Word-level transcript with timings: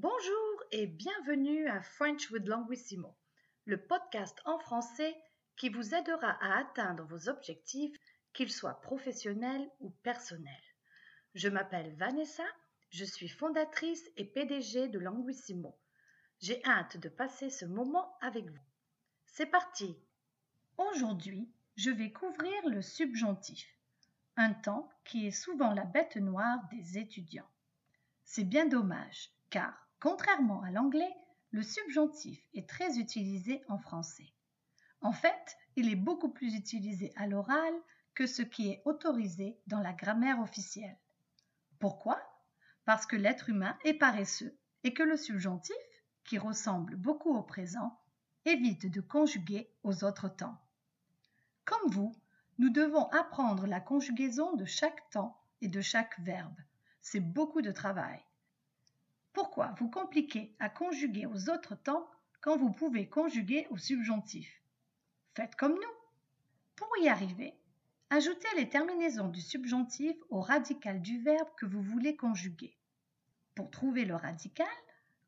Bonjour 0.00 0.62
et 0.70 0.86
bienvenue 0.86 1.66
à 1.66 1.82
French 1.82 2.30
with 2.30 2.46
Languissimo, 2.46 3.16
le 3.64 3.84
podcast 3.84 4.40
en 4.44 4.56
français 4.60 5.16
qui 5.56 5.70
vous 5.70 5.92
aidera 5.92 6.38
à 6.40 6.60
atteindre 6.60 7.02
vos 7.02 7.28
objectifs, 7.28 7.98
qu'ils 8.32 8.52
soient 8.52 8.80
professionnels 8.80 9.68
ou 9.80 9.90
personnels. 10.04 10.54
Je 11.34 11.48
m'appelle 11.48 11.96
Vanessa, 11.96 12.44
je 12.90 13.04
suis 13.04 13.28
fondatrice 13.28 14.08
et 14.16 14.24
PDG 14.24 14.86
de 14.86 15.00
Languissimo. 15.00 15.76
J'ai 16.38 16.64
hâte 16.64 16.96
de 16.98 17.08
passer 17.08 17.50
ce 17.50 17.64
moment 17.64 18.16
avec 18.20 18.48
vous. 18.48 18.66
C'est 19.26 19.46
parti 19.46 19.98
Aujourd'hui, 20.76 21.50
je 21.74 21.90
vais 21.90 22.12
couvrir 22.12 22.68
le 22.68 22.82
subjonctif, 22.82 23.66
un 24.36 24.52
temps 24.52 24.88
qui 25.04 25.26
est 25.26 25.32
souvent 25.32 25.72
la 25.72 25.86
bête 25.86 26.18
noire 26.18 26.60
des 26.70 26.98
étudiants. 26.98 27.50
C'est 28.22 28.44
bien 28.44 28.66
dommage, 28.66 29.32
car 29.50 29.87
Contrairement 30.00 30.62
à 30.62 30.70
l'anglais, 30.70 31.14
le 31.50 31.62
subjonctif 31.62 32.40
est 32.54 32.68
très 32.68 32.98
utilisé 32.98 33.62
en 33.68 33.78
français. 33.78 34.32
En 35.00 35.12
fait, 35.12 35.56
il 35.76 35.88
est 35.88 35.96
beaucoup 35.96 36.30
plus 36.30 36.54
utilisé 36.54 37.12
à 37.16 37.26
l'oral 37.26 37.72
que 38.14 38.26
ce 38.26 38.42
qui 38.42 38.68
est 38.68 38.82
autorisé 38.84 39.58
dans 39.66 39.80
la 39.80 39.92
grammaire 39.92 40.40
officielle. 40.40 40.98
Pourquoi? 41.78 42.20
Parce 42.84 43.06
que 43.06 43.16
l'être 43.16 43.48
humain 43.48 43.76
est 43.84 43.94
paresseux 43.94 44.56
et 44.84 44.94
que 44.94 45.02
le 45.02 45.16
subjonctif, 45.16 45.76
qui 46.24 46.38
ressemble 46.38 46.96
beaucoup 46.96 47.34
au 47.34 47.42
présent, 47.42 47.98
évite 48.44 48.90
de 48.90 49.00
conjuguer 49.00 49.72
aux 49.82 50.04
autres 50.04 50.28
temps. 50.28 50.58
Comme 51.64 51.90
vous, 51.90 52.14
nous 52.58 52.70
devons 52.70 53.08
apprendre 53.10 53.66
la 53.66 53.80
conjugaison 53.80 54.54
de 54.56 54.64
chaque 54.64 55.08
temps 55.10 55.40
et 55.60 55.68
de 55.68 55.80
chaque 55.80 56.18
verbe. 56.20 56.56
C'est 57.00 57.20
beaucoup 57.20 57.62
de 57.62 57.70
travail. 57.70 58.20
Pourquoi 59.38 59.72
vous 59.78 59.88
compliquer 59.88 60.52
à 60.58 60.68
conjuguer 60.68 61.24
aux 61.26 61.48
autres 61.48 61.76
temps 61.76 62.10
quand 62.40 62.56
vous 62.56 62.72
pouvez 62.72 63.08
conjuguer 63.08 63.68
au 63.70 63.76
subjonctif 63.76 64.64
Faites 65.36 65.54
comme 65.54 65.74
nous. 65.74 65.96
Pour 66.74 66.88
y 67.00 67.08
arriver, 67.08 67.54
ajoutez 68.10 68.48
les 68.56 68.68
terminaisons 68.68 69.28
du 69.28 69.40
subjonctif 69.40 70.16
au 70.30 70.40
radical 70.40 71.00
du 71.00 71.22
verbe 71.22 71.46
que 71.56 71.66
vous 71.66 71.80
voulez 71.80 72.16
conjuguer. 72.16 72.76
Pour 73.54 73.70
trouver 73.70 74.04
le 74.04 74.16
radical, 74.16 74.66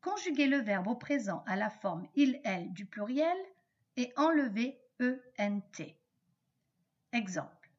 conjuguez 0.00 0.46
le 0.46 0.62
verbe 0.62 0.88
au 0.88 0.96
présent 0.96 1.44
à 1.46 1.56
la 1.56 1.68
forme 1.68 2.08
il, 2.14 2.40
elle 2.44 2.72
du 2.72 2.86
pluriel 2.86 3.36
et 3.98 4.10
enlevez 4.16 4.80
ENT. 5.38 5.82
Exemple. 7.12 7.70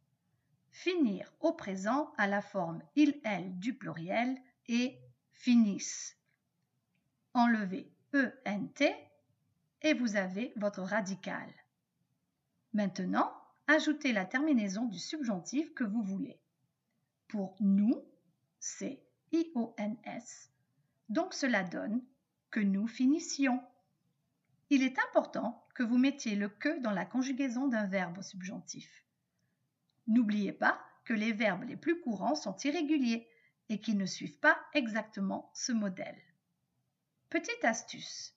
Finir 0.70 1.34
au 1.40 1.54
présent 1.54 2.14
à 2.20 2.28
la 2.28 2.44
forme 2.44 2.84
il, 2.96 3.20
elle 3.24 3.58
du 3.58 3.74
pluriel 3.74 4.38
et 4.68 4.96
finissent 5.32 6.19
enlevez 7.34 7.92
ENT 8.14 8.84
et 9.82 9.94
vous 9.94 10.16
avez 10.16 10.54
votre 10.56 10.82
radical. 10.82 11.48
Maintenant, 12.74 13.32
ajoutez 13.68 14.14
la 14.14 14.26
terminaison 14.26 14.86
du 14.86 15.00
subjonctif 15.00 15.74
que 15.74 15.84
vous 15.84 16.04
voulez. 16.04 16.40
Pour 17.28 17.56
nous, 17.60 18.04
c'est 18.60 19.02
IONS, 19.32 20.50
donc 21.10 21.34
cela 21.34 21.64
donne 21.64 22.02
que 22.52 22.60
nous 22.60 22.88
finissions. 22.88 23.62
Il 24.70 24.84
est 24.84 24.98
important 25.10 25.68
que 25.76 25.84
vous 25.84 25.98
mettiez 25.98 26.36
le 26.36 26.50
que 26.50 26.80
dans 26.82 26.92
la 26.92 27.06
conjugaison 27.06 27.68
d'un 27.68 27.86
verbe 27.86 28.22
subjonctif. 28.22 29.06
N'oubliez 30.08 30.52
pas 30.52 30.80
que 31.06 31.14
les 31.14 31.32
verbes 31.32 31.64
les 31.64 31.78
plus 31.78 32.02
courants 32.02 32.36
sont 32.36 32.56
irréguliers 32.58 33.28
et 33.70 33.80
qu'ils 33.80 33.98
ne 33.98 34.06
suivent 34.06 34.40
pas 34.40 34.60
exactement 34.74 35.52
ce 35.54 35.72
modèle. 35.72 36.20
Petite 37.30 37.64
astuce. 37.64 38.34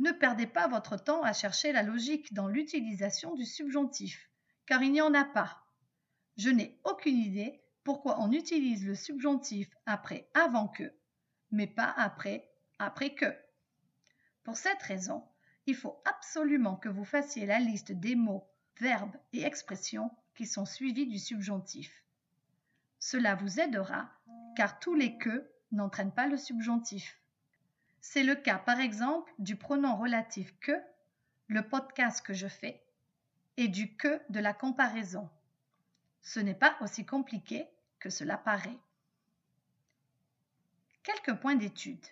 Ne 0.00 0.10
perdez 0.10 0.48
pas 0.48 0.66
votre 0.66 0.96
temps 0.96 1.22
à 1.22 1.32
chercher 1.32 1.70
la 1.70 1.84
logique 1.84 2.32
dans 2.32 2.48
l'utilisation 2.48 3.36
du 3.36 3.44
subjonctif, 3.44 4.28
car 4.66 4.82
il 4.82 4.90
n'y 4.90 5.00
en 5.00 5.14
a 5.14 5.24
pas. 5.24 5.62
Je 6.36 6.50
n'ai 6.50 6.80
aucune 6.82 7.18
idée 7.18 7.62
pourquoi 7.84 8.20
on 8.20 8.32
utilise 8.32 8.84
le 8.84 8.96
subjonctif 8.96 9.68
après 9.86 10.28
avant 10.34 10.66
que, 10.66 10.92
mais 11.52 11.68
pas 11.68 11.94
après 11.96 12.50
après 12.80 13.14
que. 13.14 13.32
Pour 14.42 14.56
cette 14.56 14.82
raison, 14.82 15.22
il 15.66 15.76
faut 15.76 16.02
absolument 16.04 16.74
que 16.74 16.88
vous 16.88 17.04
fassiez 17.04 17.46
la 17.46 17.60
liste 17.60 17.92
des 17.92 18.16
mots, 18.16 18.48
verbes 18.80 19.16
et 19.32 19.44
expressions 19.44 20.10
qui 20.34 20.46
sont 20.46 20.64
suivis 20.66 21.06
du 21.06 21.20
subjonctif. 21.20 22.02
Cela 22.98 23.36
vous 23.36 23.60
aidera 23.60 24.10
car 24.56 24.80
tous 24.80 24.94
les 24.94 25.16
que 25.18 25.48
n'entraînent 25.70 26.14
pas 26.14 26.26
le 26.26 26.38
subjonctif. 26.38 27.19
C'est 28.00 28.22
le 28.22 28.34
cas, 28.34 28.58
par 28.58 28.80
exemple, 28.80 29.32
du 29.38 29.56
pronom 29.56 29.96
relatif 29.96 30.58
que, 30.60 30.72
le 31.48 31.68
podcast 31.68 32.24
que 32.24 32.32
je 32.32 32.48
fais, 32.48 32.82
et 33.56 33.68
du 33.68 33.96
que 33.96 34.20
de 34.30 34.40
la 34.40 34.54
comparaison. 34.54 35.28
Ce 36.22 36.40
n'est 36.40 36.54
pas 36.54 36.76
aussi 36.80 37.04
compliqué 37.04 37.68
que 37.98 38.08
cela 38.08 38.38
paraît. 38.38 38.78
Quelques 41.02 41.38
points 41.40 41.56
d'étude. 41.56 42.06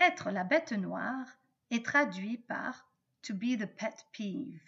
Être 0.00 0.30
la 0.30 0.44
bête 0.44 0.72
noire 0.72 1.26
est 1.70 1.84
traduit 1.84 2.38
par 2.38 2.88
to 3.22 3.34
be 3.34 3.58
the 3.58 3.66
pet 3.66 4.06
peeve. 4.12 4.62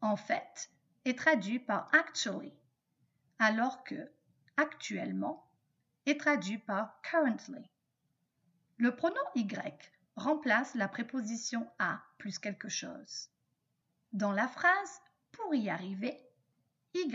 En 0.00 0.16
fait, 0.16 0.70
est 1.04 1.18
traduit 1.18 1.58
par 1.58 1.88
actually, 1.94 2.52
alors 3.38 3.82
que 3.84 4.10
actuellement 4.56 5.50
est 6.06 6.20
traduit 6.20 6.58
par 6.58 7.00
currently. 7.02 7.68
Le 8.78 8.94
pronom 8.94 9.20
y 9.34 9.46
remplace 10.16 10.74
la 10.74 10.88
préposition 10.88 11.70
à 11.78 12.02
plus 12.18 12.38
quelque 12.38 12.68
chose. 12.68 13.28
Dans 14.12 14.32
la 14.32 14.48
phrase 14.48 15.00
pour 15.30 15.54
y 15.54 15.70
arriver, 15.70 16.18
y 16.94 17.10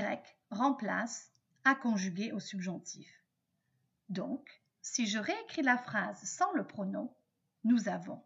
remplace 0.49 1.31
à 1.63 1.75
conjuguer 1.75 2.31
au 2.31 2.39
subjonctif. 2.39 3.23
Donc, 4.09 4.61
si 4.81 5.05
je 5.05 5.19
réécris 5.19 5.63
la 5.63 5.77
phrase 5.77 6.23
sans 6.23 6.51
le 6.53 6.65
pronom, 6.65 7.13
nous 7.63 7.89
avons 7.89 8.23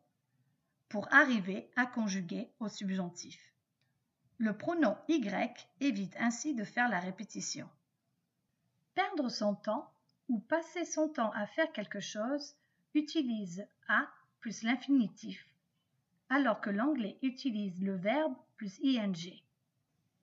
pour 0.90 1.12
arriver 1.14 1.72
à 1.76 1.86
conjuguer 1.86 2.54
au 2.60 2.70
subjonctif. 2.70 3.54
Le 4.38 4.58
pronom 4.58 4.98
y 5.08 5.26
évite 5.80 6.16
ainsi 6.20 6.54
de 6.54 6.64
faire 6.64 6.90
la 6.90 7.00
répétition. 7.00 7.70
Perdre 8.94 9.30
son 9.30 9.56
temps 9.56 9.92
ou 10.30 10.40
passer 10.40 10.86
son 10.86 11.10
temps 11.10 11.32
à 11.32 11.48
faire 11.48 11.72
quelque 11.72 12.00
chose 12.00 12.56
utilise 12.94 13.66
a 13.88 14.08
plus 14.40 14.64
l'infinitif, 14.64 15.46
alors 16.30 16.62
que 16.62 16.70
l'anglais 16.70 17.18
utilise 17.22 17.80
le 17.80 17.96
verbe 17.96 18.36
plus 18.58 18.80
ing. 18.80 19.42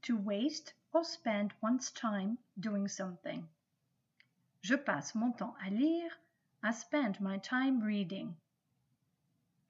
To 0.02 0.14
waste 0.16 0.76
or 0.92 1.04
spend 1.04 1.52
one's 1.62 1.92
time 1.92 2.36
doing 2.56 2.88
something. 2.88 3.44
Je 4.62 4.74
passe 4.74 5.14
mon 5.14 5.32
temps 5.32 5.54
à 5.64 5.70
lire. 5.70 6.18
I 6.62 6.72
spend 6.72 7.20
my 7.20 7.40
time 7.40 7.82
reading. 7.82 8.32